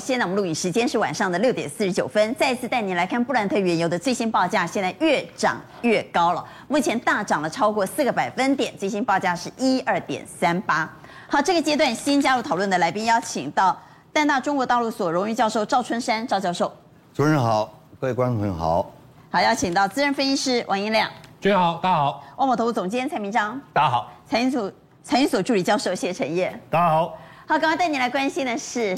[0.00, 10.90] 现在我们录影时间是晚上的六点四十九分，再次带您来看布兰特原油的最新报价，现在越涨越高了，目前大涨了超过四个百分点，最新报价是一二点三八。
[11.28, 13.78] 好，这个阶段新加入讨论的来宾，邀请到
[14.12, 16.72] 淡大中国大陆所荣誉教授赵春山赵教授。
[17.12, 18.90] 主持人好，各位观众朋友好。
[19.30, 21.08] 好，邀请到资深分析师王英亮。
[21.40, 22.24] 主持人好，大家好。
[22.38, 23.60] 万宝投资总监蔡明章。
[23.72, 24.10] 大家好。
[24.26, 24.72] 财经组
[25.02, 26.58] 财经所助理教授谢晨彦。
[26.70, 27.18] 大家好。
[27.46, 28.96] 好，刚刚带您来关心的是，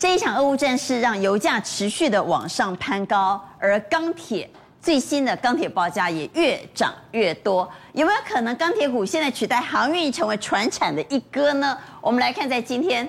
[0.00, 4.48] 这一场俄乌战事让油价持续的往上攀高，而钢铁
[4.80, 7.70] 最新的钢铁报价也越涨越多。
[7.92, 11.76] 有没有可能钢铁股现在取代航运成为传产的一哥呢？
[12.00, 13.06] 我们来看，在今天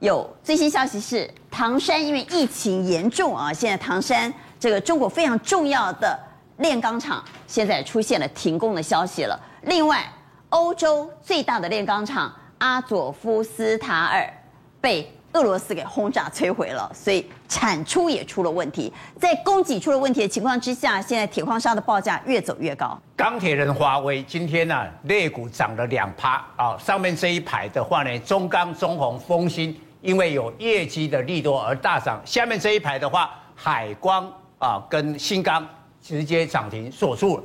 [0.00, 4.30] 有最新消息是，唐山因为疫情严重啊，现在唐山
[4.60, 6.20] 这个中国非常重要的
[6.58, 9.40] 炼钢厂现在出现了停工的消息了。
[9.62, 10.04] 另外，
[10.50, 12.30] 欧洲最大的炼钢厂。
[12.58, 14.32] 阿佐夫斯塔尔
[14.80, 18.92] 被俄罗斯给轰炸摧毁了，所以产出也出了问题。
[19.20, 22.98] 在供给出了问题的情况之下，现在铁矿砂的报价越走越高。
[23.14, 26.76] 钢铁人华为今天呢、啊，类股涨了两趴啊。
[26.78, 32.20] 上面这一排的话呢，中钢、中红、丰鑫因为有业绩的利多而大涨。
[32.24, 34.26] 下面这一排的话，海光
[34.58, 35.66] 啊跟新钢
[36.00, 37.42] 直接涨停锁住了。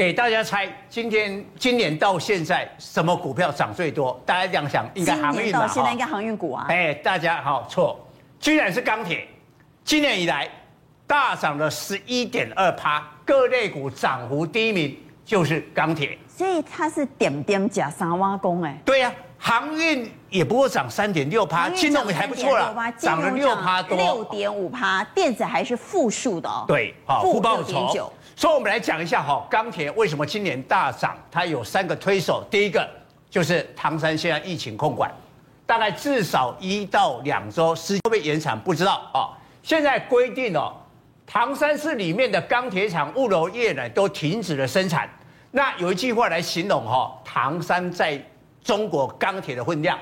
[0.00, 4.18] 给大家猜，今天今年到现在什么股票涨最多？
[4.24, 5.34] 大家这样想，应该航运嘛？
[5.34, 6.64] 今年到现在应该航运股啊。
[6.70, 8.00] 哎，大家好，错，
[8.38, 9.28] 居然是钢铁。
[9.84, 10.48] 今年以来
[11.06, 16.16] 大涨了十一点二趴，各类股涨幅第一名就是钢铁。
[16.26, 18.80] 所以它是点点加三挖工哎。
[18.86, 26.64] 对呀、啊，航运也不过涨三点六趴，金融也还不错了，涨了六趴多，六点五趴，电子还是负数的哦。
[26.66, 28.12] 对，好，负报酬。
[28.36, 31.16] 所以，我们来讲一下哈，钢铁为什么今年大涨？
[31.30, 32.42] 它有三个推手。
[32.50, 32.88] 第一个
[33.28, 35.12] 就是唐山现在疫情控管，
[35.66, 39.36] 大概至少一到两周，时间会不会延长不知道啊。
[39.62, 40.72] 现在规定哦，
[41.26, 45.10] 唐山市里面的钢铁厂、物流业呢都停止了生产。
[45.50, 48.18] 那有一句话来形容哈，唐山在
[48.62, 49.98] 中国钢铁的分量，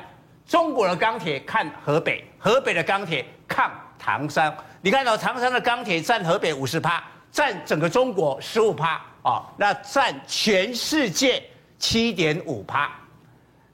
[0.49, 4.53] 中国的钢铁看河北，河北的钢铁看唐山。
[4.81, 7.01] 你看到唐山的钢铁占河北五十趴。
[7.31, 11.41] 占整个中国十五趴啊，那占全世界
[11.79, 12.91] 七点五趴。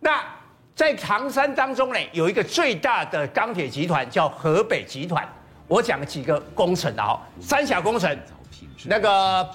[0.01, 0.21] 那
[0.75, 5.27] 在唐山当中呢，有一个最大的钢铁集团叫河北集团。
[5.69, 8.19] 我讲几个工程啊，三峡工程，
[8.87, 9.49] 那个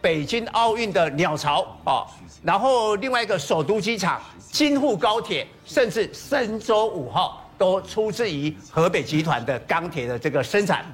[0.00, 2.06] 北京奥运的鸟巢啊，
[2.42, 4.20] 然后另外一个首都机场、
[4.50, 10.84] 京沪高铁，甚至神舟五号都出自于河北集团的钢铁的这个生产。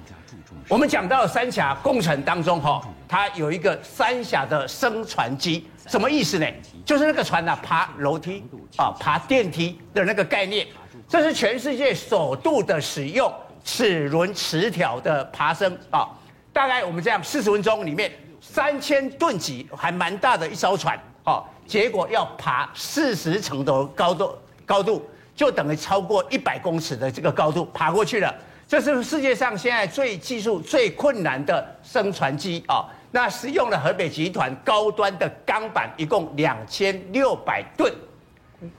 [0.68, 6.46] 我们讲到三峡工程当中，哈，它有一个三峡的升船机，什么意思呢？
[6.84, 8.42] 就是那个船啊，爬楼梯
[8.76, 10.66] 啊，爬电梯的那个概念。
[11.08, 13.32] 这是全世界首度的使用
[13.62, 16.08] 齿轮齿条的爬升啊，
[16.52, 24.32] 大概我们这样四十分钟里面，三千吨级，还蛮大的一艘船啊，结果要爬四十层的高度，
[24.64, 25.04] 高度
[25.34, 28.32] 就等于超过一百公尺的这个高度爬过去了。
[28.68, 32.86] 这是世界上现在最技术最困难的升船机啊！
[33.10, 37.92] 那是用了河北集团高端的钢板，一共两千六百吨。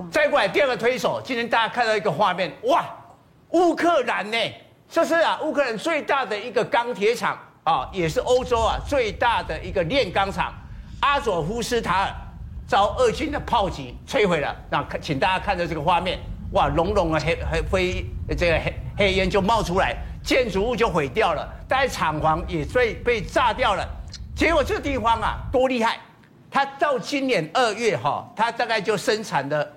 [0.10, 2.86] 再过来第二个推手，今天大家看到一个画面，哇，
[3.50, 4.38] 乌克兰呢？
[4.90, 10.54] 这是啊，乌克兰最大的一个钢铁厂啊，也是欧洲啊最大的一个炼钢厂，
[11.02, 12.16] 阿佐夫斯塔尔
[12.68, 14.56] 遭俄军的炮击摧毁了。
[14.70, 16.20] 那请大家看着这个画面。
[16.54, 18.06] 哇，浓浓的黑黑灰，
[18.38, 23.86] 这个黑黑烟就冒出来，建筑物就毁掉了，大概厂房也被被炸掉了。
[24.34, 25.98] 结果这个地方啊，多厉害！
[26.50, 29.74] 它到今年二月哈，它大概就生产的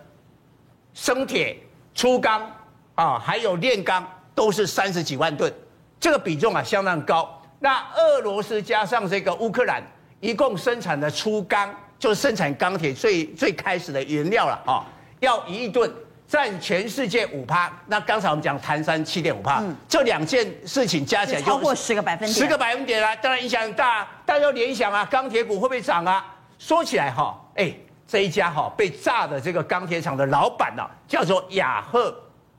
[0.94, 1.58] 生铁、
[1.92, 2.48] 粗钢
[2.94, 5.52] 啊，还有炼钢都是三十几万吨，
[5.98, 7.42] 这个比重啊相当高。
[7.58, 9.82] 那俄罗斯加上这个乌克兰，
[10.20, 14.84] 一共生产的粗钢，就是生产钢铁最最开始的原料了啊，
[15.20, 15.88] 要一亿吨。
[16.26, 24.06] 占全世界五趴，那刚才我们讲唐山七点五趴，这两件事情加起来就超过十个百分点，十个百分点啊，当然影响很大。
[24.24, 26.24] 大家要联想啊，钢铁股会不会涨啊？
[26.56, 27.74] 说起来哈，哎，
[28.06, 32.14] 这一家哈被炸的这个钢铁厂的老板呢，叫做雅赫，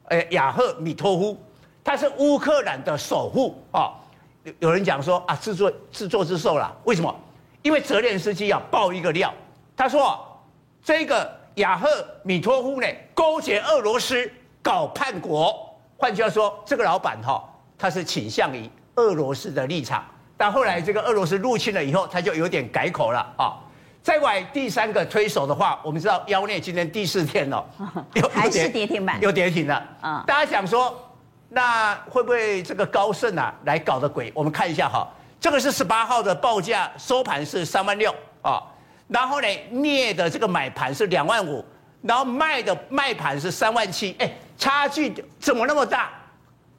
[0.09, 1.41] 哎，雅赫米托夫，
[1.81, 3.93] 他是乌克兰的首富啊。
[4.43, 7.15] 有有人讲说啊，自作自作自受了，为什么？
[7.61, 9.33] 因为泽连斯基啊爆一个料，
[9.75, 10.19] 他说
[10.83, 11.41] 这个。
[11.55, 11.89] 雅赫
[12.23, 14.31] 米托夫呢，勾结俄罗斯
[14.63, 17.43] 搞叛国，换句话说，这个老板哈，
[17.77, 20.01] 他是倾向于俄罗斯的立场。
[20.37, 23.59] 但后来这个俄罗斯入侵了以后，他就有点改口了啊。
[24.01, 27.69] 再外第三个推手的话，我们知道妖孽今天第四天了，
[28.13, 29.85] 又还是跌停板，又跌停了。
[29.99, 30.97] 啊，大家想说，
[31.49, 34.31] 那会不会这个高盛啊来搞的鬼？
[34.33, 35.05] 我们看一下哈，
[35.41, 38.61] 这个是十八号的报价，收盘是三万六啊，
[39.07, 41.65] 然后呢，镍的这个买盘是两万五，
[42.03, 46.11] 然后卖的卖盘是三万七，哎，差距怎么那么大？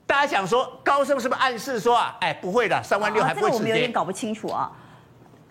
[0.06, 3.58] 大家想说高盛是不是暗示说啊，哎，不会的，三万六还不会止跌？
[3.58, 4.70] 这个我们有点搞不清楚啊，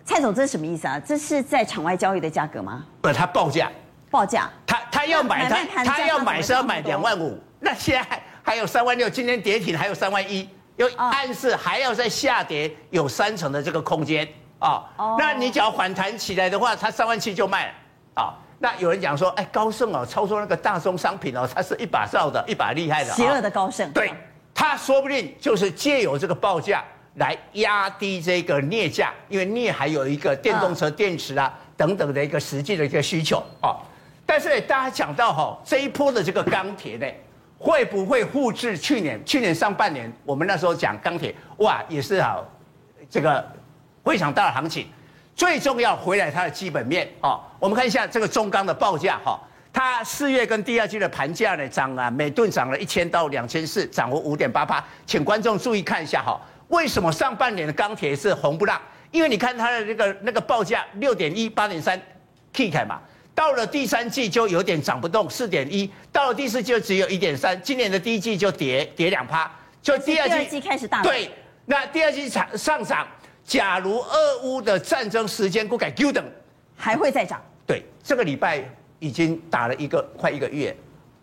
[0.06, 0.98] 蔡总这是什么意思啊？
[0.98, 2.82] 这是在场外交易的价格吗？
[3.02, 3.70] 不，他报价，
[4.10, 8.22] 报价，他他要买他他要买是要买两万五，那现在。
[8.44, 14.26] 还有三万六，今天跌停还有三万一，又暗示还要再下跌，有三成的这个空间
[14.58, 14.82] 啊。
[14.96, 17.72] 哦，那你只要反弹起来的话，它三万七就卖了
[18.14, 18.34] 啊。
[18.58, 23.12] 那有人讲说，哎，高盛哦，操作那个大宗商品哦，它是一把罩的，一把厉害的。
[23.12, 23.90] 邪恶的高盛。
[23.92, 24.12] 对，
[24.54, 26.84] 他说不定就是借由这个报价
[27.16, 33.76] 来压低这个镍价，因为镍还有一个电动车电池啊等等的一个实际的一个需求啊。
[34.24, 37.06] 但是大家讲到哈，这一波的这个钢铁呢。
[37.62, 39.24] 会不会复制去年？
[39.24, 42.44] 去年上半年，我们那时候讲钢铁，哇，也是好，
[43.08, 43.46] 这个
[44.04, 44.88] 非常大的行情。
[45.36, 49.38] 最重要回来它的基本面哦，我们看一下这个中钢的报价哈，
[49.72, 54.84] 它四月跟第二季的盘价呢涨啊，每吨涨了一千到两千四，涨幅五点八八。
[55.06, 58.80] 请观众注意看一下哈，为什么上半年的钢铁是红不让？
[59.12, 62.00] 因为你看它的那个那个报价六点一八点三
[62.52, 63.00] ，K 开嘛。
[63.34, 67.60] 到了第三季就有点涨不动，四点一；到了第四季就只有一点三。
[67.62, 69.50] 今年的第一季就跌跌两趴，
[69.82, 71.30] 就第二季，第二季开始大对，
[71.64, 73.06] 那第二季涨上涨。
[73.44, 76.24] 假如俄乌的战争时间不改 Q 等，
[76.76, 77.42] 还会再涨。
[77.66, 78.62] 对，这个礼拜
[79.00, 80.74] 已经打了一个快一个月，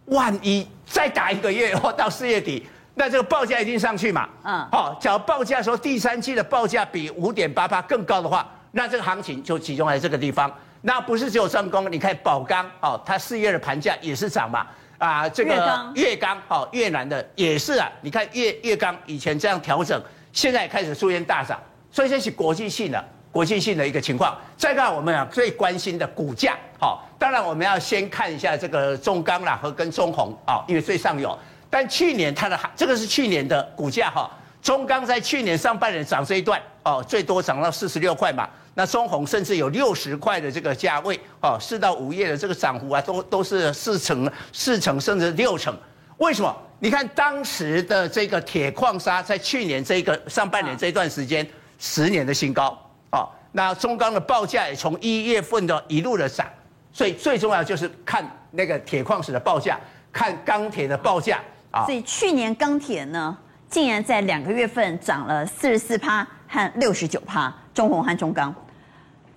[0.07, 4.27] 万一再打一个月或到四月底，那这个报价一定上去嘛？
[4.43, 10.53] 嗯，好，假如报价说第三季的报价比五点八八更高的话，那这个行情就集中在这个地方。
[10.81, 14.65] 那不是只有重工，你看宝钢哦，它四月的盘价也是涨嘛，
[14.97, 16.37] 啊，这个越钢。
[16.47, 21.59] 哦，越南的也是啊，你看越越钢以前这样调整，现在开始出现大涨，
[21.91, 24.37] 所以这是国际性的国际性的一个情况。
[24.55, 31.37] 再看我们啊最关心的股价，好，当然我们要先看一下这个中钢啦和跟中红啊，因为最上游，
[31.69, 38.47] 但去年它的这个是去年的股价哈，中钢在去年上半年涨这一段哦，最多涨到四十六块嘛。
[38.79, 45.77] 那中红甚至有六十块的这个价位，哦，四到五月的这个涨幅啊，都都是四成、四成甚至六成。
[46.19, 46.55] 为什么？
[46.79, 51.45] 你看当时的这个铁矿砂在去年这个上半年这段时间，
[51.77, 52.67] 十年的新高，
[53.11, 56.47] 哦，那中钢的报价也从一月份的一路的涨，
[56.93, 59.77] 所以最重要就是看那个铁矿石的报价，
[60.13, 61.83] 看钢铁的报价啊。
[61.83, 63.37] 所以去年钢铁呢，
[63.69, 68.55] 竟然在两个月份涨了四十四趴和六十九趴，中红和中钢。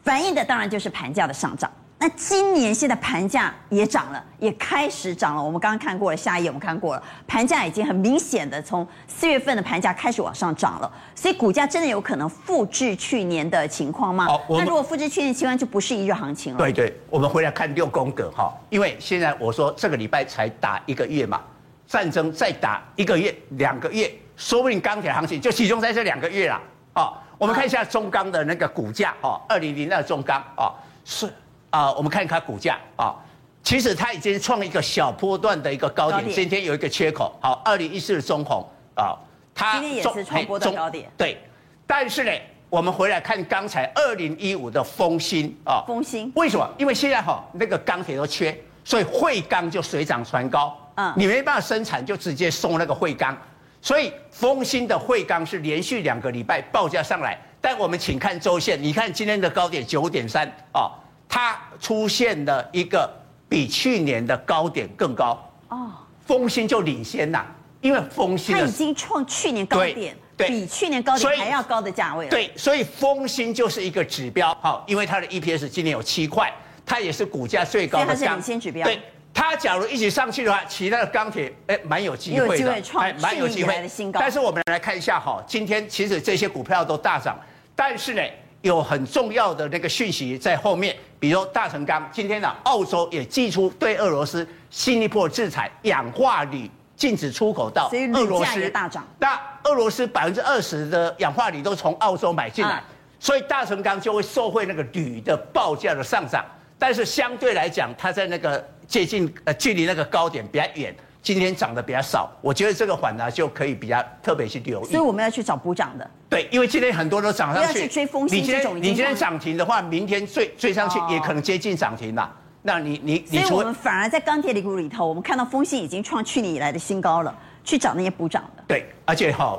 [0.03, 1.71] 反映的当然就是盘价的上涨。
[1.99, 5.41] 那今年现在盘价也涨了，也开始涨了。
[5.41, 10.93] 我们刚刚看过了，下一页我们看过了，盘价已经很明显的从四月份的盘价开始往上涨了。
[11.15, 14.27] 所以股价真的有可能复制去年的情况吗？
[14.27, 16.59] 哦，那如果复制去年情况，就不是一日行情了。
[16.59, 21.41] 对对，我们回来看六宫格哈，因为现在我说这个礼拜才打一个月嘛，
[21.87, 26.61] 战争再打一个月、两个月，说不定钢铁行情就集中在这两个月了
[26.95, 27.13] 啊。
[27.39, 30.73] 我们看一下中钢的那个股价哦，二零零二中钢哦，
[31.05, 31.33] 是
[31.71, 33.15] 啊，我们看一看股价啊，
[33.63, 37.37] 其实它已经创一个小波段的一个高点，今天有一个缺口。
[37.41, 39.17] 好，二零一四的中红啊，
[39.55, 41.11] 它今天也是创波段高点。
[41.17, 41.43] 对，
[41.87, 42.31] 但是呢，
[42.71, 46.69] 我们回来看刚才二零一五的丰兴啊，丰兴为什么？
[46.79, 50.77] 因为现在哈那个钢铁都缺，所以汇钢就水涨船高。
[50.97, 53.37] 嗯，你没办法生产，就直接送那个汇钢。
[53.83, 60.93] 所以丰兴的汇钢是连续两个礼拜报价上来，但我们请看周线，你看今天的高点九点三啊，
[61.29, 63.13] 它出现了一个
[63.49, 65.37] 比去年的高点更高
[65.69, 65.91] 哦，
[66.25, 67.45] 丰兴就领先呐，
[67.81, 72.31] 因为丰兴它已经创去年高点，对，比去年高点还要高的价位了。
[72.31, 76.49] 对，所以丰兴就是一个指标，好，因为它的 EPS 今年有七块，
[76.87, 78.85] 它也是股价最高的，它是领先指标。
[78.87, 79.01] 对。
[79.35, 84.21] 它假如一起上去的话，其他的钢铁哎，蛮有机会的，哎，蛮有机会的新高。
[84.21, 87.39] 但是我们来看一下哈，今天其实这些股票都大涨，
[87.75, 88.23] 但是呢，
[88.61, 99.03] 有很重要的那个讯息在后面，比如大成钢，今天呢，澳洲也寄出对俄罗斯新一波制裁，氧化铝禁止出口到俄罗斯，大涨。
[99.19, 102.85] 那俄罗斯百分之二十的氧化铝都从澳洲买进来，啊、
[103.19, 106.45] 所以大成钢就会受惠那个铝的报价的上涨。
[106.79, 114.85] 但是相对来讲，它在那个接近呃距离那个高点比较远，今天涨得比较少，我觉得这个反弹就可以比较特别去留意。
[114.85, 116.11] 所以我们要去找补涨的。
[116.29, 117.73] 对，因为今天很多都涨上去。
[117.73, 118.39] 不要去追风险。
[118.39, 122.31] 你今天你今天涨停的话，明天追追上去也可能接近涨停了。
[122.61, 123.39] 那你你你。
[123.39, 127.35] 所以我们反而在钢铁里股里头，我们看到风信已经创去年以来的新高了。
[127.65, 128.65] 去找那些补涨的。
[128.67, 129.59] 对，而且哈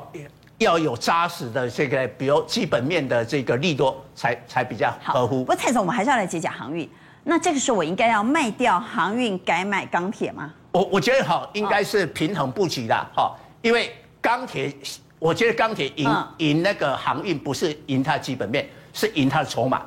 [0.58, 5.38] 要有扎实的这个，比如基本面的这个利多才才比较合乎。
[5.38, 6.88] 不过蔡总，我们还是要来解讲航运。
[7.24, 10.52] 那这个时候我应该要卖掉航运，改买钢铁吗？
[10.72, 14.72] 我我觉得哈，应该是平衡布局的哈，因为钢铁，
[15.18, 19.82] 我觉得钢铁赢赢那个航运不是赢它基本面，是赢它的筹码。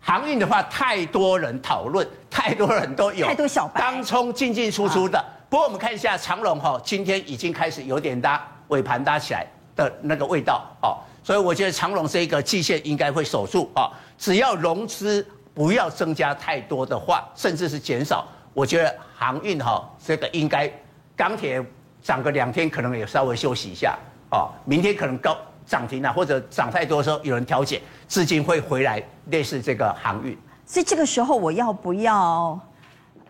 [0.00, 5.24] 航运的话，太多人讨论，太多人都有，太多小白，当冲进进出出的。
[5.48, 13.88] 不过我们看一下长荣哈，今天已经开始有点搭尾盘搭起来的那个味道哦，所以我觉得长荣这一个季线应该会守住啊，
[14.18, 18.26] 只要融资不要增加太多的话，甚至是减少。
[18.52, 20.70] 我觉得航运哈，这个应该
[21.16, 21.64] 钢铁
[22.02, 23.96] 涨个两天，可能也稍微休息一下
[24.30, 24.50] 哦。
[24.64, 30.36] 明天可能高涨停了，或者涨太多的时候，有人调节，资金会回来，类似这个航运。
[30.66, 32.58] 所以这个时候我要不要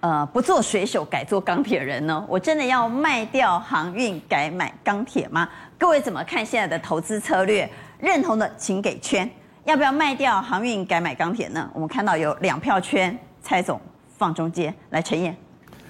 [0.00, 2.24] 呃不做水手，改做钢铁人呢？
[2.28, 5.48] 我真的要卖掉航运，改买钢铁吗？
[5.78, 7.68] 各位怎么看现在的投资策略？
[7.98, 9.30] 认同的请给圈。
[9.64, 11.70] 要不要卖掉航运，改买钢铁呢？
[11.72, 13.80] 我们看到有两票圈，蔡总。
[14.16, 15.36] 放中间来，陈燕。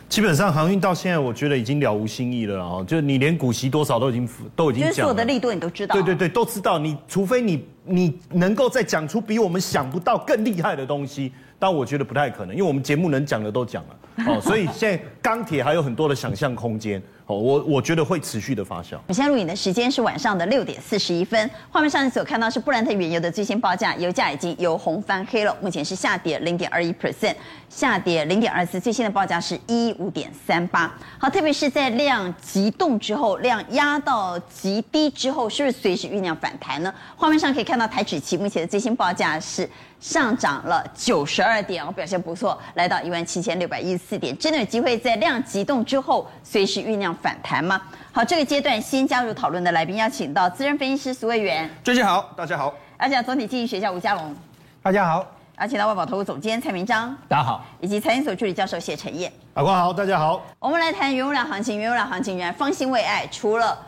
[0.09, 4.27] 基本上航运到现在，我觉得已经了无新意了哦，就你连股息多少都已经
[4.57, 5.93] 都已经讲了，所有的利多你都知道。
[5.95, 6.79] 对对对，都知道。
[6.79, 17.01] 你除非你你能够再讲出比我们想不到更厉害的东西，但我觉得不太可能，因为我们节目能讲的都讲了哦，所以现在钢铁还有很多的想象空间。
[17.27, 18.99] 好，我我觉得会持续的发酵。
[19.07, 21.51] 我现在录影的时间是晚上的六点四十一分。
[21.71, 27.35] 画面上你所看到是布兰特原油的最新报价，油价已经由红翻黑了，目前是下跌零点二一 percent，
[27.71, 30.95] 下跌零点二四，最新的报价是一五点三八。
[31.17, 36.93] 好，特别是在量急冻之后，量压到极低之后，是不是随时酝酿反弹呢？
[37.17, 39.67] 画面上可以看到台指期目前的最新报价是。
[40.05, 47.81] 上涨了九十二点，我，表现不错，来到一万七千六百一十四点，真的有机会在量急动之后随时酝酿反弹吗？
[48.13, 54.37] 好，这个阶段新加入讨论的来宾，邀请到资深分析师苏卫元，最近好，大家好；而且总体经济学家吴家龙，
[54.83, 55.25] 大家好；
[55.57, 60.45] 而且到，万宝投顾总监蔡明章，大家好；以及财经所助理教授谢晨彦，法官好，大家好。
[60.59, 63.79] 我们来谈原油量行情，原油量行情原来方兴未艾，除了。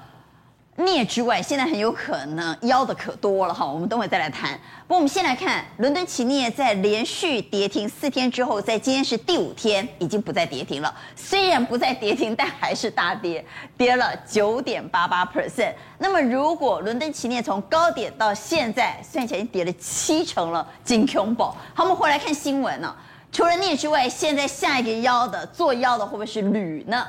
[0.76, 4.52] 镍之外，现在很有可能妖的可多了哈，我们等会再来谈。
[4.86, 10.94] 不过我们先来看伦敦奇镍在连续跌停四天之后，在今天是第五天，已经不再跌停了。
[11.14, 13.42] 虽然不再跌停，但还是大跌，
[13.78, 15.72] 跌了九点八八 percent。
[15.96, 21.44] 那么如果伦敦奇镍从高点到现在算起来已经跌了七成了，真恐怖。
[21.72, 22.94] 好，我们回来看新闻呢。
[23.32, 27.06] 除了镍之外，现在下一个妖的做妖的会不会是铝呢？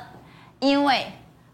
[0.58, 1.06] 因为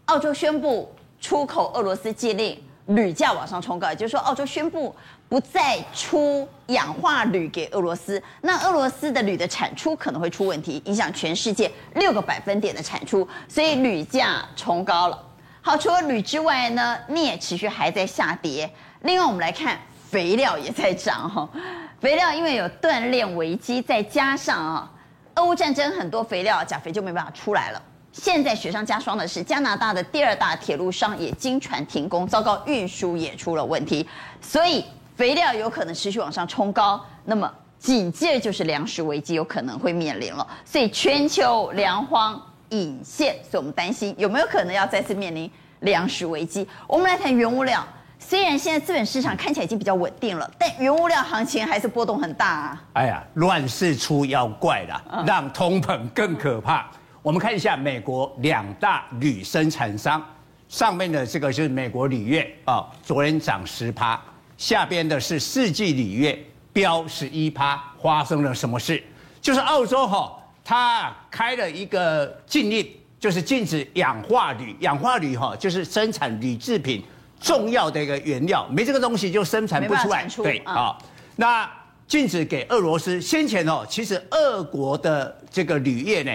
[0.05, 0.89] 澳洲宣布。
[1.25, 2.55] 出口俄罗斯禁令，
[2.85, 4.95] 铝价往上冲高，也就是说，澳洲宣布
[5.27, 15.19] 不再出氧化铝给俄罗斯，那俄罗斯的铝的产出可能会出问题，影响全世界六个百分点的产出，所以铝价冲高了。
[15.63, 18.71] 好，除了铝之外呢，镍持续还在下跌。
[19.01, 19.79] 另外，我们来看
[20.11, 21.49] 肥料也在涨哈，
[21.99, 24.91] 肥料因为有断链危机，再加上啊，
[25.33, 27.81] 俄乌战争，很多肥料钾肥就没办法出来了。
[28.15, 34.07] 现在雪上加霜的是，加拿大的第二大铁路商也经船停工，糟糕，运输也出了问题，
[34.39, 34.85] 所以
[35.17, 36.99] 肥料有可能持续往上冲高。
[37.25, 46.65] 那么紧接着就是粮食危机有可能会面临了，所以全球粮荒隐现，所以我们担心有没有可能要再次面临粮食危机。
[46.87, 47.85] 我们来谈原物料，
[48.17, 52.83] 虽然现在资本市场看起来已经比较稳定了，但原物料行情还是波动很大啊。
[52.93, 56.89] 哎呀，乱世出妖怪啦，让通膨更可怕。
[57.25, 60.23] 我们看一下美国两大铝生产商，
[60.69, 64.21] 上面的这个就是美国铝业啊，昨天涨十趴，
[64.59, 66.39] 下边的是世纪铝业
[66.71, 69.03] 飙十一趴，发生了什么事？
[69.41, 72.87] 就是澳洲哈，它开了一个禁令，
[73.19, 77.03] 就是禁止氧化铝，氧化铝哈就是生产铝制品
[77.41, 80.27] 重要的一个原料，没这个东西就生产不出来。
[80.43, 80.95] 对啊，
[81.37, 81.67] 那
[82.07, 83.19] 禁止给俄罗斯。
[83.19, 86.31] 先前哦，其实俄国的这个铝业呢。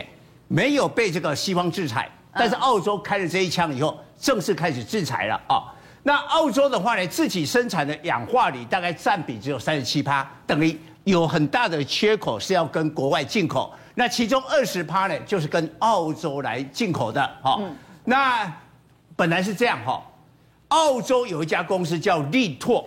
[0.53, 5.63] 没有被这个西方制裁，但是澳洲开了这一枪以后，正式开始制裁了啊。
[6.03, 13.73] 那澳洲的话呢，自己生产的氧化铝大概占比只有三十七趴，等于有很大的缺口是要跟国外进口。
[13.95, 17.61] 那其中二十趴呢，就是跟澳洲来进口的哈。
[18.05, 18.53] 那
[19.15, 20.03] 本来是这样哈，
[20.69, 22.85] 澳洲有一家公司叫力拓。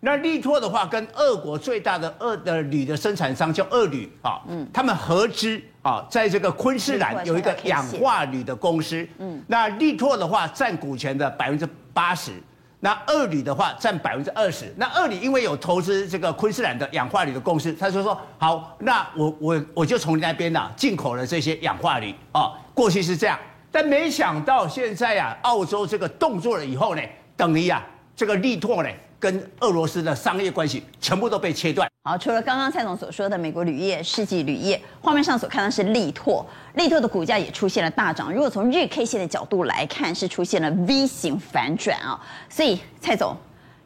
[0.00, 12.32] 那力拓的话，跟俄国最大的俄的铝的生产商叫俄铝啊，嗯，他们合资啊，在这个昆士兰有一个氧化铝的公司，嗯，那力拓的话占股权的百分之八十，
[12.80, 23.38] 那二铝的话占百分之二十，那二铝因为有投资这个昆士兰的氧化铝的公司，他就说好，那我我我就从那边呐进口了这些氧化铝啊，过去是这样，
[23.72, 27.00] 但没想到现在啊，澳洲这个动作了以后呢，
[27.34, 27.82] 等于啊，
[28.14, 31.88] 这个力拓呢跟俄罗斯的商业关系全部都被切断。
[32.04, 38.32] 好，除了刚刚蔡总所说的美国铝业、世纪铝业，画面上所看到是力拓，力拓的股价也出现了大涨。
[38.32, 42.18] 如果从日 K 线的角度来看，是出现了 V 型反转啊。
[42.48, 43.36] 所以蔡总，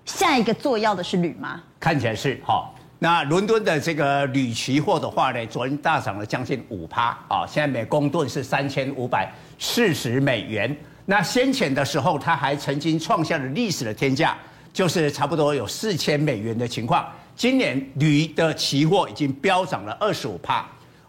[0.04, 1.62] 下一个做药的是铝吗？
[1.80, 2.74] 看起来是好。
[2.98, 10.76] 那伦敦的这个铝期货的话呢，昨天大涨了将近五趴啊，现在每公吨是三千五百四十美元。
[11.06, 14.36] 那先前的时候，它还曾经创下了历史的天价，
[14.72, 17.06] 就是差不多有四千美元的情况。
[17.34, 20.66] 今年铝的期货已经飙涨了二十五趴。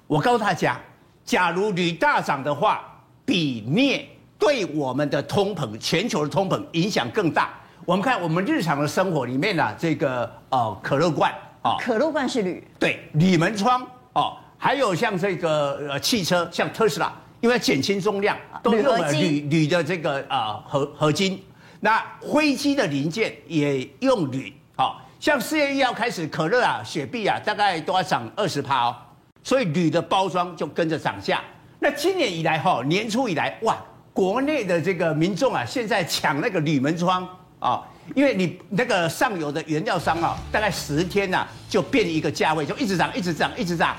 [0.08, 0.80] 我告诉大家，
[1.26, 2.82] 假如铝大涨的话，
[3.26, 7.54] 比镍对我们的通膨、全球的通膨影响更大。
[7.86, 11.34] 我们看我们日常的生活里面呢、啊，这个呃可乐罐。
[11.64, 21.42] 哦，可乐罐是铝，对，铝门窗哦，还有像这个呃汽车，像特斯拉，因为减轻重量，都用了铝铝的这个啊合合金。
[21.84, 28.96] 那飞机的零件也用铝，好像四月一号开始，可乐啊、雪碧啊，大概都要涨二十趴哦，
[29.44, 31.42] 所以铝的包装就跟着涨价。
[31.80, 33.76] 那今年以来哈，年初以来哇，
[34.14, 37.28] 国内的这个民众啊，现在抢那个铝门窗
[37.60, 37.84] 啊。
[38.16, 43.94] 因为你那个上游的原料商啊，大概十天呐就变一个价位，就一直涨，一直涨，一直涨。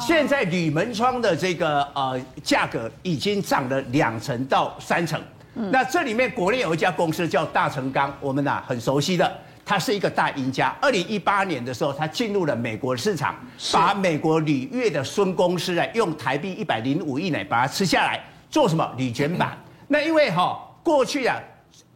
[0.00, 5.20] 现在铝门窗的这个呃价格已经涨了两成到三成。
[5.56, 10.76] 那这里面国内有一家公司叫大成钢，我们呐很熟悉的，它是一个大赢家。
[10.82, 13.34] 二零一八年的时候，它进入了美国市场，
[13.72, 19.56] 把美国铝业的孙公司啊，用台币一百零五亿呢把它吃下来，做什么铝卷板？
[19.88, 21.40] 那因为哈过去啊。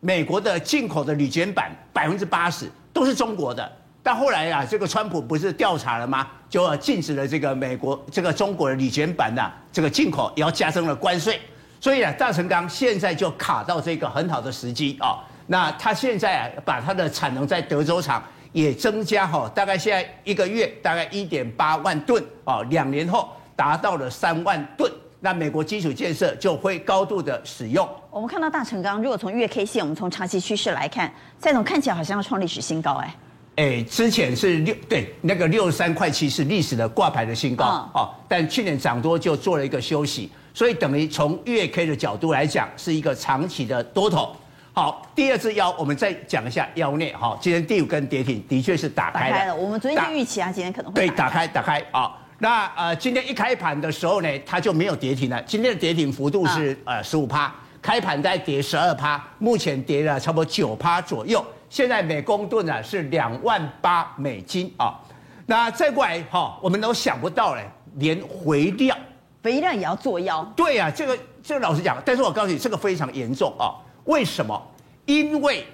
[0.02, 3.70] 美国的进口的铝卷板百分之八十都是中国的，
[4.02, 6.26] 但后来啊，这个川普不是调查了吗？
[6.48, 11.38] 就禁止了这个美国这个中国的铝卷板的这个进口，也要加征了关税。
[11.80, 15.18] 所以啊，大成钢现在就卡到这个很好的时机啊。
[15.46, 24.92] 那它现在啊，把它的产能在德州厂也增加哈，大概现在一个月大概一点八万吨啊，两年后达到了三万吨。
[25.22, 27.86] 那美国基础建设就会高度的使用。
[28.10, 33.14] 我们看到大成钢，如果从月 K 线，我们从长期趋势来看，蔡总看起来好像要创历史新高哎。
[33.56, 44.34] 哎，之前是六对那个六十三块七是历史的挂牌的新高哦，哦，但去年涨多就做了一个休息，所以等于从月 K 的角度来讲，是一个长期的多头。
[44.72, 47.36] 好，第二只妖，我们再讲一下妖孽哈。
[47.40, 49.56] 今天第五根跌停的确是打开了，打开了。
[49.56, 52.16] 我们昨天就预期啊，今天可能会对打开打开啊。
[52.38, 55.42] 那呃，今天一开盘的时候呢，它就没有跌停了。
[55.42, 61.44] 今天的跌停幅度是呃十五趴，开盘在跌十二趴，目前跌了差不多九趴左右。
[61.68, 64.98] 现在每公吨呢是两万八美金啊。
[65.46, 68.96] 那再过来哈，我们都想不到嘞，连回料，
[69.42, 70.44] 肥料也要作妖。
[70.56, 73.74] 对呀、啊，这个这个老实讲，但是我告诉你，这个非常严重啊。
[74.04, 74.60] 为什么？
[75.06, 75.66] 因为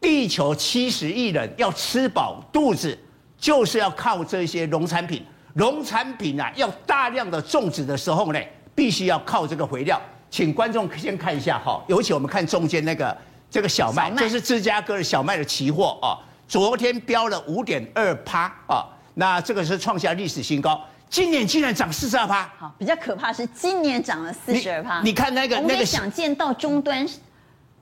[0.00, 2.98] 地球七十亿人要吃饱肚子，
[3.38, 5.24] 就是要靠这些农产品。
[5.54, 8.38] 农产品啊，要大量的种植的时候呢，
[8.74, 10.00] 必须要靠这个肥料。
[10.28, 13.16] 请观众先看一下哈，尤其我们看中间那个
[13.50, 22.50] 这个小麦，这是芝加哥的小麦的期货啊，昨天飙了五点二趴啊，那这个是创下历史新高，今年竟然涨四十二趴。
[22.58, 25.00] 好，比较可怕是今年涨了四十二趴。
[25.02, 27.06] 你看那个那个，想见到终端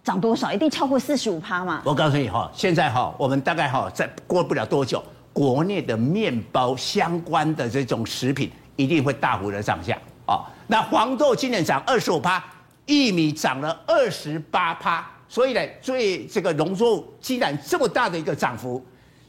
[0.02, 1.82] 涨多少，一定超过四十五趴嘛？
[1.84, 5.02] 我告诉你哈，现在哈，我们大概哈，在过不了多久。
[5.32, 10.46] 国内的面包相关的这种食品一定会大幅的涨价啊！
[10.68, 12.40] 那黄豆今年涨二十五趴，
[12.86, 18.80] 玉米涨了二十八趴，所以呢，最这个农作物竟然这么大的一个涨幅，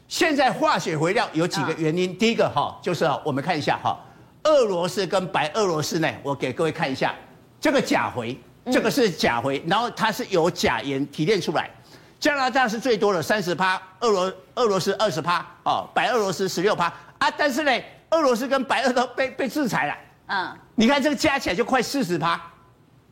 [0.08, 3.98] 现在化学肥料有几个原因，第一个哈就是我们看一下哈，
[4.44, 7.14] 俄罗斯跟白俄罗斯呢，我给各位看一下
[7.60, 8.38] 这个钾肥，
[8.72, 11.70] 这个是钾肥，然后它是由钾盐提炼出来。
[12.18, 16.92] 加拿大是最多的三十趴，俄罗俄罗斯二十趴，哦，白俄罗斯十六趴。
[17.18, 17.72] 啊，但是呢，
[18.10, 19.94] 俄罗斯跟白俄都被被制裁了，
[20.28, 22.40] 嗯，你看这个加起来就快四十趴，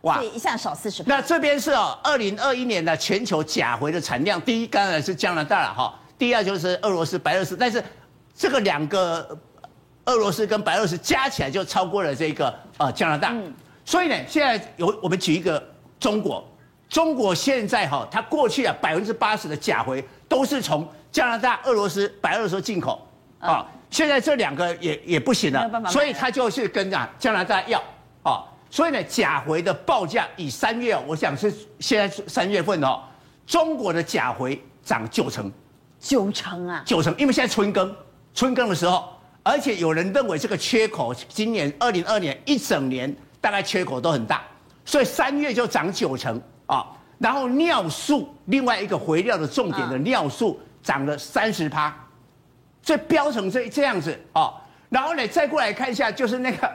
[0.02, 1.08] 哇，一下少四十趴。
[1.08, 7.84] 那这边是哦，二零二一年的全球钾肥的产量，第一当然是加拿大了哈，第二就是俄罗斯、白俄罗斯，但是
[8.34, 9.38] 这个两个
[10.06, 13.52] 俄罗斯跟白俄罗斯加起来就超过了这个呃加拿大，嗯，
[13.84, 15.62] 所以呢，现在有我们举一个
[16.00, 16.42] 中国。
[16.88, 23.06] 中国现在哈，它过去啊百分之八十的钾肥都是从加拿大、俄罗斯、白俄罗斯进口。
[23.38, 27.78] 啊，现在这两个也也不行了，所以它就是跟啊加拿大要。
[28.22, 33.02] 啊，所以呢钾肥的报价以三月，我想是现在三月份哦，
[33.46, 35.52] 中国的钾肥涨九成，
[36.04, 37.96] 九成啊，九成，因为现在春耕，
[38.34, 39.08] 春耕的时候，
[39.42, 44.42] 而且有人认为这个缺口今年二零二年一整年大概缺口都很大。
[44.84, 46.84] 所以三月就涨九成啊。
[47.16, 51.94] 然后尿素另外一个回料的重点的尿素涨了三十趴，
[52.82, 54.52] 所以飙成这这样子啊。
[54.90, 56.70] 然后呢，再过来看一下，就是那个，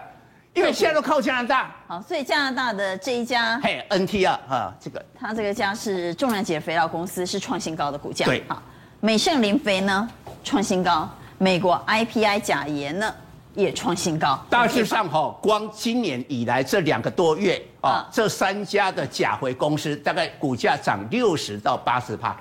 [0.55, 8.63] 因为现在都靠加拿大，好，所以加拿大的这一家，嘿，NT 啊，啊，这个，它这个家是重量级肥料公司，是创新高的股价，对，好，
[9.01, 10.09] 美盛林肥呢
[10.43, 13.13] 创新高，美国 IPI 钾盐呢
[13.53, 14.37] 也创新高。
[14.49, 22.35] 大致上哈，光今年以来这两个多月啊，这三家的钾肥公司大概股价涨六十到八十帕，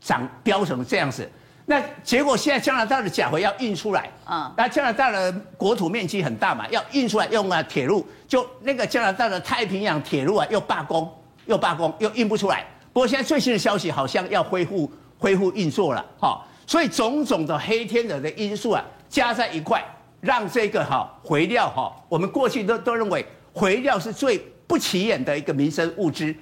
[0.00, 1.30] 涨飙成这样子。
[1.66, 11.08] 那结果现在加拿大的钾肥要运出来，啊，那加拿大的国土面积很大嘛，要运出来用啊铁路，就那个加拿大的太平洋铁路啊又罢工，
[11.46, 12.66] 又罢工，又运不出来。
[12.92, 19.82] 不过现在最新的消息好像要恢复恢复运作了，哈，所以种种的黑天鹅的因素啊加在一块，
[20.20, 23.24] 让这个哈肥料哈，我们过去都都认为
[23.54, 26.34] 肥料是最不起眼的一个民生物资，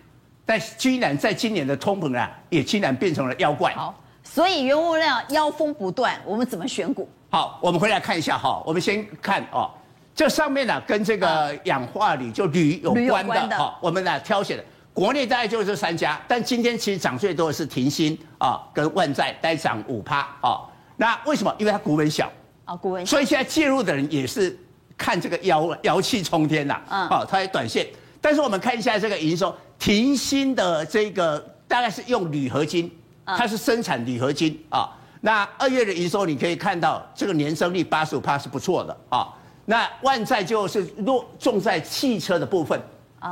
[0.45, 3.73] 但居然在今年的通膨啊，也竟然变成了妖怪。
[3.75, 7.07] 好所以原物料妖风不断，我们怎么选股？
[7.29, 8.63] 好，我们回来看一下哈。
[8.65, 9.71] 我们先看哦，
[10.15, 13.77] 这上面呢跟这个氧化铝就铝有关的哈。
[13.83, 20.61] 我们呢挑选的国内大概就是这三家，但今天其实涨最多的是停薪啊跟万载，大概涨五趴啊。
[20.97, 21.55] 那为什么？
[21.59, 22.33] 因为它股本小
[22.65, 23.11] 啊，股本小。
[23.11, 24.57] 所以现在介入的人也是
[24.97, 27.87] 看这个妖妖气冲天呐，嗯，好，它也短线。
[28.21, 32.91] 但是我们看一下这个营收，停薪的这个大概是用铝合金。
[33.27, 34.87] 它是生产铝合金啊，
[35.23, 39.35] 那二月的营收你可以看到这个年增率八十五趴是不错的啊。
[39.65, 42.79] 那万载就是落重在汽车的部分，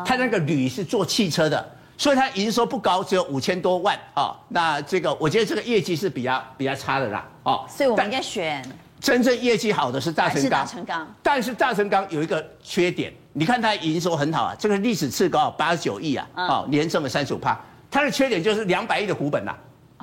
[0.05, 4.35] 它那个铝是做汽车的，所以它营收不高，只有五千多万啊。
[4.49, 7.65] 那这个我觉得这个业绩是比较比较差的啦哦。
[7.69, 8.65] 所以我们应该选
[9.01, 11.15] 真正业绩好的是大成钢，大成钢。
[11.23, 17.59] 但是大成钢有一个缺点，你看它营收很好啊，这个历史次高八十九亿啊，哦年增了三十五趴。
[17.91, 19.55] 它的缺点就是两百亿的股本呐。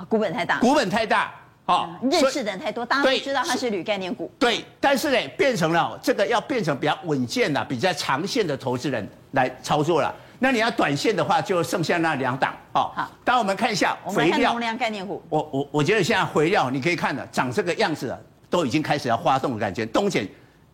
[0.08, 1.30] 股本太大，股本太大，
[1.66, 4.30] 好，认识的人太多，大家都知道它是铝概念股。
[4.38, 10.14] 对，但是呢，变成了这个要变成比较稳健的、比较长线的投资人来操作了。
[10.38, 12.54] 那你要短线的话，就剩下那两档。
[12.72, 15.22] 好，当我们看一下肥料，农粮概念股。
[15.28, 18.16] 我我我觉得现在肥料你可以看的长这个样子，
[18.48, 19.84] 都已经开始要发动的感觉。
[19.86, 20.26] 东碱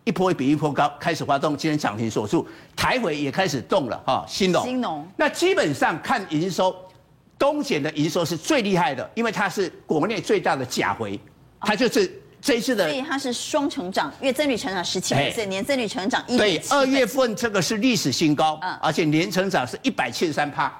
[0.03, 4.63] 一波比一波高，开始发动，今天涨停锁住，台肥也开始动了哈，新农。
[4.63, 5.07] 新农。
[5.17, 6.75] 那基本上看营收。
[7.39, 11.19] 东碱的营收是最厉害的，因为它是国内最大的钾肥，
[11.61, 12.11] 它就是
[12.47, 20.71] 这一次的，所以它是双成长，月增率成长十七倍，年增率成长一对，二月份这个是历史新高，而且年成长是一百七十三趴，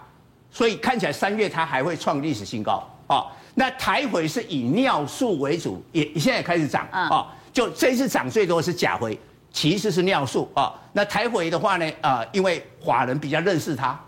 [0.50, 3.28] 所以看起来三月它还会创历史新高啊。
[3.54, 9.20] 那台肥是以尿素为主，也现在也开始涨啊，就这一次涨最多是甲回，
[9.52, 10.74] 其实是尿素啊。
[10.94, 14.00] 那台肥的话呢，啊，因为华人比较认识它。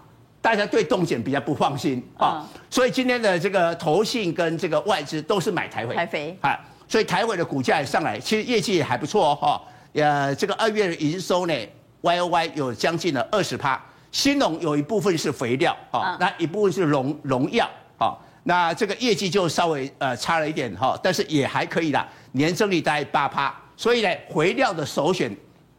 [0.41, 6.37] 大家对东碱比较不放心啊，所以今天的这个投信跟这个外资都是买台肥，台肥。
[6.41, 6.57] 啊，
[6.89, 9.62] 所以台伟的股价也上来，其实业绩也还不错哦哈。
[9.93, 11.54] 呃，这个二月的营收呢
[12.02, 13.80] ，Y O Y 有将近了二十趴。
[14.12, 23.56] 新农有一部分是肥料啊，那一部分是农农药啊，那这个业绩就稍微呃差了一点哈，但是也还可以啦，年增率大概八趴。
[23.78, 25.32] 所以呢，肥料的首选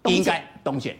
[0.05, 0.95] 应该东碱，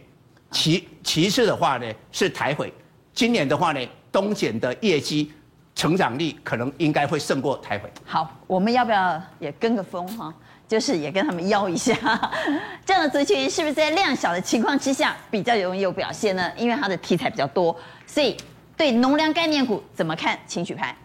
[0.51, 2.71] 其其次的话呢是台肥。
[3.13, 3.79] 今年的话呢，
[4.11, 5.31] 东碱的业绩
[5.75, 7.89] 成长力可能应该会胜过台北。
[8.05, 10.33] 好，我们要不要也跟个风哈？
[10.67, 11.93] 就是也跟他们邀一下，
[12.85, 16.49] 这样的族群是不是在量小的情况之下比较容易有表现呢？
[16.55, 17.75] 因为它的题材比较多，
[18.07, 18.37] 所以
[18.77, 20.39] 对农粮概念股怎么看？
[20.47, 20.95] 请举牌。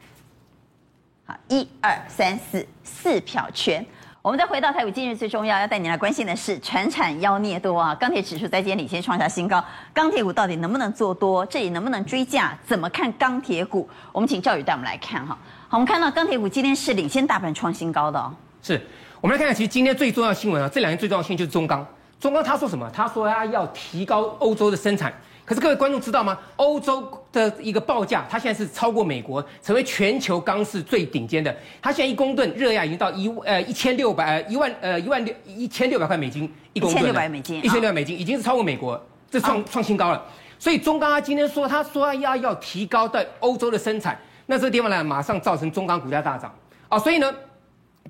[1.25, 3.85] 好，一二三四，四票全。
[4.27, 7.95] 我们再回到台股，今日最重要要带你来关心的是，全产妖孽多啊！
[7.95, 11.47] 钢铁指数在今天领先创下新高，钢铁股到底能不能做多？
[11.47, 12.59] 这里能不能追价？
[12.67, 13.89] 怎么看钢铁股？
[14.11, 15.39] 我们请赵宇带我们来看哈。
[15.69, 18.35] 好，我们看到钢铁股今天是领先大盘创新高的哦。
[18.61, 18.85] 是，
[19.21, 21.87] 我们来看看，其实今天最重要的新闻啊，这两天最重要的新闻就是中钢。
[22.19, 22.91] 中钢他说什么？
[22.93, 25.15] 他说他要提高欧洲的生产。
[25.47, 26.37] 可是各位观众知道吗？
[26.57, 31.57] 欧洲的一个报价，它现在是超过美国，成为全球钢市最顶尖的。
[31.81, 40.21] 它现在一公吨热轧已经到一呃一千六百一万呃一万六一千六百块美金一公吨，一千六百美金，一千六百美金已经是超过美国，这创创新高了。
[40.59, 46.53] 所以中钢他今天说，他说要要提高在欧洲的生产，那这个地方呢，马上造成中钢股价大涨
[46.89, 46.99] 啊。
[46.99, 47.33] 所以呢，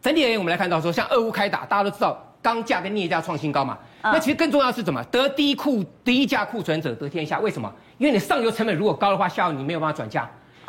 [0.00, 2.22] 整体而言，我们来看到说，像俄乌开打，大家都知道。
[2.42, 3.76] 钢价跟镍价创新高嘛？
[4.12, 5.02] 那其实更重要的是什么？
[5.04, 7.38] 得低库低价库存者得天下。
[7.40, 7.72] 为什么？
[7.98, 10.28] 因为你上游成本如果高的话，下游你没有办法转嫁。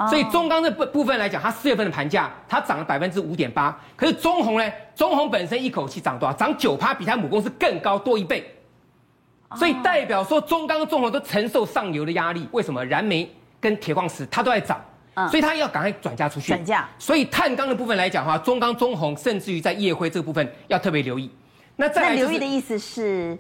[0.09, 3.75] 所以中钢这部部分来讲，它四月份的盘价它涨了百分之五点八。
[3.95, 4.71] 可是中红呢？
[4.95, 6.33] 中红本身一口气涨多少？
[6.35, 8.45] 涨九趴，比它母公司更高多一倍。
[9.55, 12.47] 所以代表说中钢、中红都承受上游的压力。
[12.51, 12.85] 为什么？
[12.85, 13.27] 燃煤
[13.59, 14.79] 跟铁矿石它都在涨，
[15.15, 16.49] 嗯、所以它要赶快转嫁出去。
[16.49, 16.87] 转嫁。
[16.99, 21.31] 所以碳钢的部分来讲的话，中钢、中红甚至于在夜辉这个部分要特别留意。
[21.77, 23.37] 那再来、就是、留意的意思是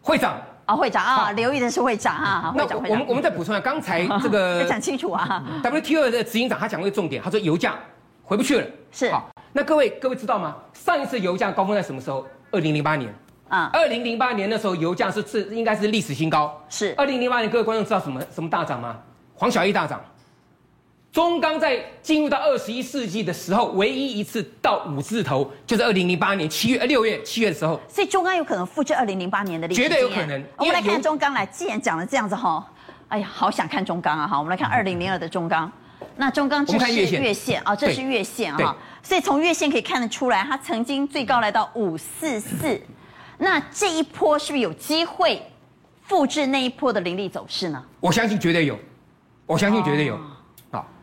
[0.00, 2.54] 会长啊，会长啊，留意的是会长啊。
[2.56, 5.44] 那我们我们再补充一下，刚才 这个讲清楚啊。
[5.64, 7.74] WTO 的执行长他讲过一个重点，他说油价
[8.22, 8.66] 回不去了。
[8.92, 9.10] 是。
[9.10, 10.56] 好，那各位各位知道吗？
[10.72, 12.24] 上一次油价高峰在什么时候？
[12.52, 13.12] 二零零八年。
[13.48, 13.68] 啊。
[13.72, 16.56] 二零零八年的时候，油价是是应该是历史新高。
[16.68, 16.94] 是。
[16.96, 18.96] 二零零八年，各位观众知道什么什么大涨吗？
[19.34, 20.00] 黄小玉大涨。
[21.12, 27.80] 中钢在进入到二十一世纪的时候，唯一一次到五字头，就是二零零八年七月、呃六月、七月的时候。
[27.88, 29.82] 所以中钢有可能复制二零零八年的历史。
[29.82, 30.44] 绝对有可能。
[30.56, 32.64] 我们来看中钢来，既然讲了这样子哈，
[33.08, 34.38] 哎呀，好想看中钢啊哈。
[34.38, 35.70] 我们来看二零零二的中钢，
[36.14, 38.76] 那中钢这是月线啊、哦，这是月线哈。
[39.02, 42.80] 所以从月线可以看得出来，它曾经最高来到五四四，
[43.38, 45.42] 那这一波是不是有机会
[46.02, 47.84] 复制那一波的凌厉走势呢？
[47.98, 48.78] 我相信绝对有，
[49.44, 50.14] 我相信绝对有。
[50.14, 50.20] 哦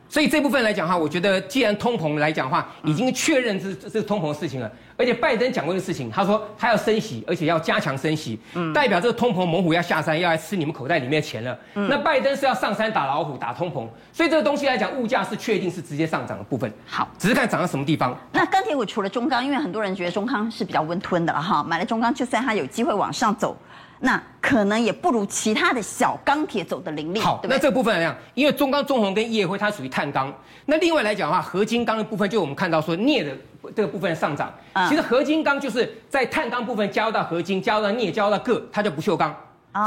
[0.10, 4.72] 所以这部分来讲的话，我觉得既然通膨来讲的话，已经确认这这是通膨的事情了。
[5.00, 11.56] 而且拜登讲过的事情，他说他要升息，而且要加强升息，嗯，代表这个通膨猛虎要下山，要来吃你们口袋里面的钱了。
[11.76, 16.72] 嗯，那拜登是要上山打老虎，打通膨，所以这个东西来讲，物价是确定是直接上涨的部分。
[16.88, 18.18] 好，只是看涨到什么地方。
[18.32, 23.56] 那钢铁股除了中钢，因为很多人觉得中钢是比较温吞的了哈，买了中钢，就算它有机会往上走。
[24.00, 27.20] 那可能也不如其他的小钢铁走的凌厉。
[27.20, 30.32] 好，对对，那这个部分来讲，因为中钢、中红跟业辉它属于碳钢。
[30.66, 33.32] 那另外来讲的话，合金钢的部分，就我们看到说镍的
[33.76, 34.54] 这个部分上涨。
[34.88, 39.36] 其实合金钢就是在碳钢部分加入到合金，加入到镍，加入到铬，它叫不锈钢。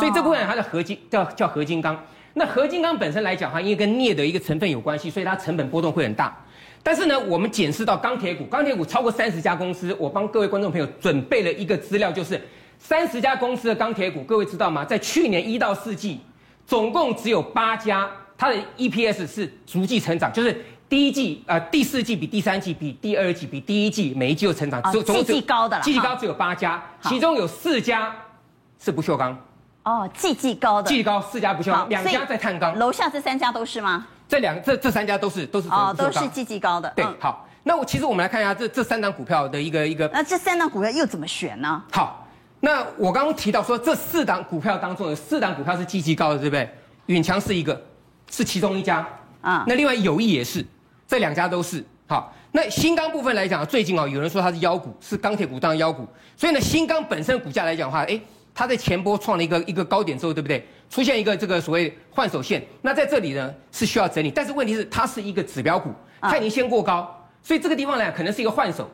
[0.00, 1.96] 所以这部分它的合金叫叫合金钢。
[2.34, 6.36] 那合金钢本身来讲哈，因为跟镍的一个成分有关系，所以它成本波动会很大。
[6.82, 12.40] 但是呢，我们检视到钢铁股，钢铁股超过三十家公司，我帮各位观众朋友准备了一个资料，就是。
[12.82, 14.84] 三十家公司的钢铁股，各位知道吗？
[14.84, 16.18] 在去年一到四季，
[16.66, 28.12] 总共只有八家，它的 EPS 是逐季成长，就是第一季呃第四季比第三季比第二季比第一季每一季有成长，总总季高的了，季高只有八家，其中有四家
[28.80, 29.38] 是不锈钢。
[29.84, 32.76] 哦，季季高的，季高四家不锈钢，两家在碳钢。
[32.78, 34.06] 楼下这三家都是吗？
[34.26, 36.90] 这两这这三家都是都是哦，都是季季高的。
[36.96, 40.08] 对，好，那我其实我们来看一下这这三档股票的一个一个。
[40.12, 41.82] 那这三档股票又怎么选呢？
[41.92, 42.19] 好。
[42.60, 46.68] 那我刚刚提到说，这四档股票当中有四档股票是积极其高的，对不对？
[47.06, 47.80] 允强是一个，
[48.30, 49.06] 是其中一家
[49.40, 49.64] 啊。
[49.66, 50.64] 那另外友谊也是，
[51.08, 51.82] 这两家都是。
[52.06, 56.06] 好，那新钢部分来讲，最近啊，有人说它是妖股，是钢铁股当妖股。
[56.36, 58.20] 所以呢，新钢本身股价来讲的话，哎，
[58.54, 60.66] 它在前波创了一个一个高点之后，对不对？
[60.90, 67.08] 出现一个这个所谓换手线，那在这里呢是需要整理，但是问题是它是一个指标股，它已经先过高，
[67.42, 68.90] 所以这个地方呢可能是一个换手。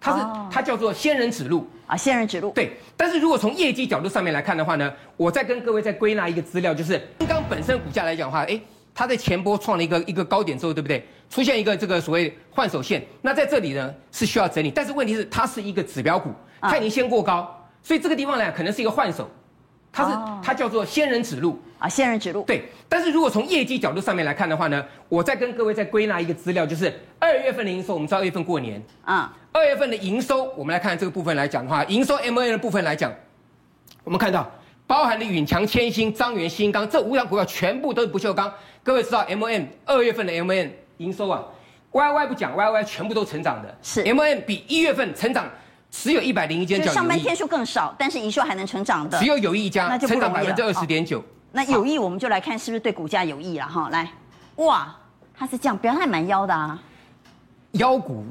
[0.00, 2.50] 它是它叫做仙人指路啊，仙人指路。
[2.52, 8.60] 对，但是如果从业绩角度上面来看的话呢，我再跟各位再归纳一个资料，就是金刚本身股价来讲的话，哎，
[8.94, 11.04] 它在前波创了一个一个高点之后，对不对？
[11.30, 16.30] 出现一个这个所谓换手线，那在这里呢是需要整理，但是问题是它是一个指标股，
[16.60, 19.28] 它已经先过高，所以这个地方呢可能是一个换手，
[19.92, 22.42] 它是它叫做仙人指路啊，仙人指路。
[22.42, 29.34] 对，但是如果从业绩角度上面来看的话呢，我再跟各位再归纳一个资料，就是二月份的营收，我们知道二月份过年啊。
[29.50, 33.12] 二月份的营收，我们来看这个部分来讲的话，营收 MON 的部分来讲，
[34.04, 34.48] 我们看到
[34.86, 38.52] 包含了允强、千星、张元、新钢这五档股票全部都是不锈钢。
[38.84, 41.42] 各位知道 MON 二月份的 MON 营收啊
[41.90, 43.76] ，YY 不讲，YY 全部都成长的。
[43.82, 45.50] 是 MON 比一月份成长
[45.90, 51.24] 只有一百零一间，上班天数更少，但是营收还能成长的，只有友谊一家，那就成长百分之二十点九。
[51.52, 53.88] 那友谊我们就来看是不是对股价有益了哈？
[53.90, 54.10] 来，
[54.56, 54.94] 哇，
[55.36, 56.78] 它是这样，表现还蛮妖的啊，
[57.72, 58.24] 妖股。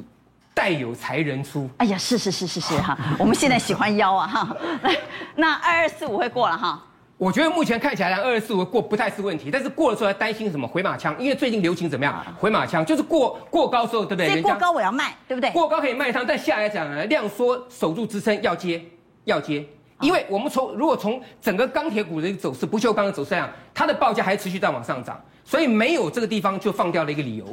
[0.53, 1.69] 带有才人出。
[1.77, 4.57] 哎呀，是是是是是哈，我们现在喜欢妖啊哈。
[4.81, 4.97] 来，
[5.35, 6.83] 那二二四五会过了哈。
[7.17, 11.15] 我觉得目前看起来二十四五过不太是问题，但是过了之后还担心什么回马枪？
[11.17, 12.23] 因为最近流行怎么样？
[12.37, 14.27] 回马枪就是过过高之后，对不对？
[14.29, 15.49] 所以过高我要卖，对不对？
[15.49, 18.79] 过高可以卖它，但下来讲呢，量缩守住支撑要接
[19.23, 19.65] 要接，
[20.01, 27.45] 因为我们从如果从整个钢铁股的一个走势，不锈钢的走势来讲，它的报价还持续在往上涨，所以没有这个地方就放掉了一个理由。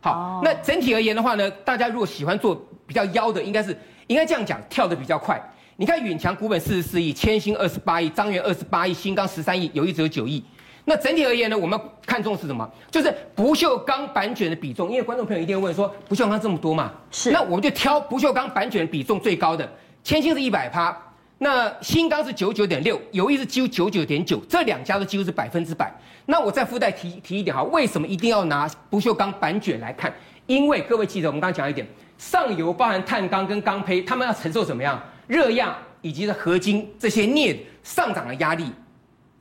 [0.00, 5.38] 好，那整体而言的话呢，大家如果喜欢做比较妖的，应该是应该这样讲，跳得比较快。
[5.80, 10.44] 你看远强股本四十四亿，千星二十八亿，张元二十八亿，新钢十三亿，友毅只有九亿。
[10.84, 12.70] 那整体而言呢，我们看重是什么？
[12.90, 14.90] 就是不锈钢板卷的比重。
[14.90, 16.92] 因为观众朋友一定会问说，不锈钢这么多嘛？
[17.10, 17.30] 是。
[17.30, 19.66] 那我们就挑不锈钢板卷比重最高的，
[20.04, 20.94] 千星是一百趴，
[21.38, 25.90] 那新钢是九九点六，友毅是几乎九九点九，这两家都几乎是百分之百。
[26.26, 30.12] 那我再附带提提一点哈，为什么一定要拿不锈钢板卷来看？
[30.44, 31.86] 因为各位记得我们刚刚讲一点，
[32.18, 38.64] 上游包含碳钢跟钢胚，他们要承受怎么样热压、以及的合金这些镍上涨的压力，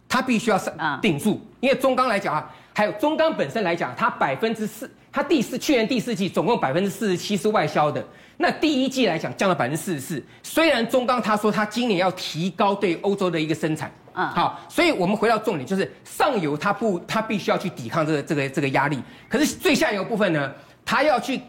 [0.08, 0.72] 它必须要上
[1.02, 1.42] 顶住。
[1.60, 8.06] 因为中钢来讲啊，还有中钢本身来讲，它百分之四，它第四去年第四季总共百分之四十七是外销的，
[8.38, 10.24] 那第一季来讲降了百分之四十四。
[10.44, 20.54] 虽然中钢他说他今年要提高对欧洲的一个生产，嗯，好，所以我们回到重点，就是上游它不，它必须要去抵抗这个这个这个压力，可是最下游部分呢，
[20.86, 21.42] 它要去。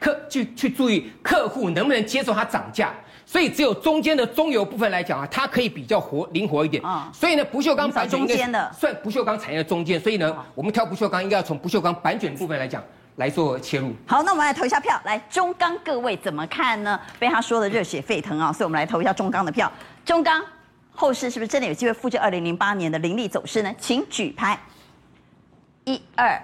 [0.00, 2.90] 客去去注意客户能不能接受它涨价，
[3.30, 6.84] 所以只有中间的中游部分来讲啊，它可以比较活灵活一点。
[6.84, 8.36] 啊，所以呢，不锈钢板卷应该
[8.72, 12.82] 算不锈钢产业的中间，所以呢，我们挑不锈钢应该要从不锈钢板卷部分来讲
[13.14, 13.92] 来做切入。
[14.04, 16.98] 好，那我们来投一下票，来中钢各位怎么看呢？
[17.20, 19.70] 被他说的热血沸腾啊，所以我们来投一下中钢的票。
[20.04, 20.44] 中钢
[20.92, 23.72] 后市是不是真的有机会复制二零零八年的凌厉走势呢？
[23.78, 24.58] 请举牌，
[25.84, 26.36] 一二。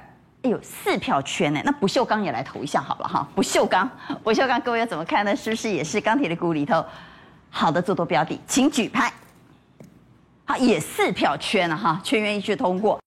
[0.49, 3.29] 有四票圈呢，那不锈钢也来投一下好了哈。
[3.35, 3.89] 不锈钢，
[4.23, 5.35] 不锈钢，各位要怎么看呢？
[5.35, 6.85] 是不是也是钢铁的股里头
[7.51, 8.41] 好的做多标的？
[8.47, 9.13] 请举牌。
[10.45, 13.01] 好，也四票圈了哈，全员一致通过。